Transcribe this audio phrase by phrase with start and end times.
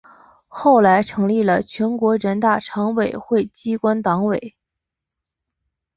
[0.47, 4.55] 后来成立了全国人大常委会机关党委。